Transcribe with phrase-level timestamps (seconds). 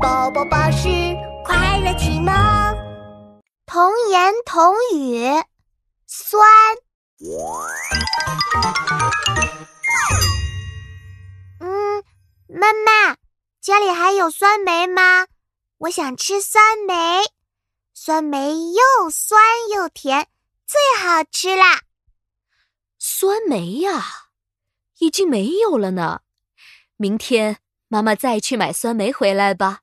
[0.00, 0.88] 宝宝巴士
[1.44, 2.32] 快乐启蒙，
[3.66, 5.24] 童言童语，
[6.06, 6.40] 酸。
[11.58, 12.04] 嗯，
[12.46, 13.16] 妈妈，
[13.60, 15.26] 家里还有酸梅吗？
[15.78, 16.94] 我想吃酸梅，
[17.92, 19.42] 酸梅又酸
[19.74, 20.28] 又甜，
[20.64, 21.80] 最好吃啦。
[22.98, 24.04] 酸梅呀，
[24.98, 26.20] 已经没有了呢。
[26.96, 27.58] 明天
[27.88, 29.80] 妈妈再去买酸梅回来吧。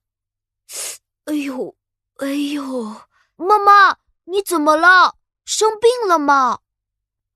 [1.25, 1.75] 哎呦，
[2.17, 3.01] 哎呦，
[3.35, 5.15] 妈妈，你怎么了？
[5.43, 6.59] 生病了吗？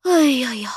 [0.01, 0.71] 哎呀呀，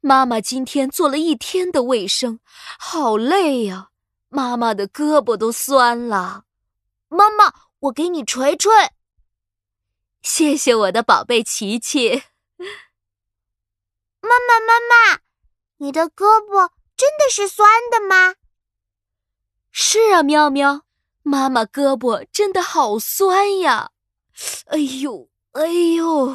[0.00, 2.40] 妈妈今天做了一天的卫生，
[2.78, 3.90] 好累呀！
[4.28, 6.44] 妈妈的胳膊都酸了。
[7.08, 8.70] 妈妈，我给你捶捶。
[10.22, 12.24] 谢谢我的宝贝琪琪。
[14.20, 15.20] 妈妈，妈妈，
[15.78, 18.34] 你的胳膊真的是酸的吗？
[19.70, 20.82] 是啊，喵喵，
[21.30, 23.92] 妈妈胳膊真的好酸呀！
[24.66, 25.64] 哎呦，哎
[25.94, 26.26] 呦，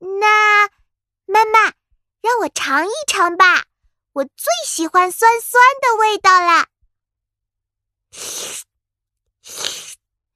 [0.00, 0.68] 那
[1.26, 1.74] 妈妈
[2.22, 3.66] 让我尝一尝吧，
[4.14, 6.68] 我最喜欢酸酸的味道了。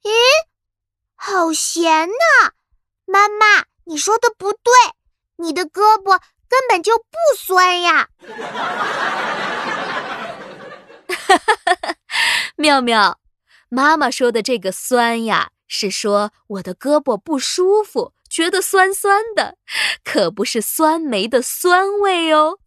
[0.03, 0.11] 咦，
[1.15, 2.53] 好咸呐！
[3.07, 4.73] 妈妈，你说的不对。
[5.37, 8.11] 你的胳膊根本就不酸呀！
[11.09, 11.97] 哈哈哈哈
[12.57, 13.19] 妙妙，
[13.75, 19.57] 妈妈说的这个酸呀，是说我的胳膊不舒服，觉得酸酸的，
[20.05, 22.59] 可不是酸梅的酸味哦。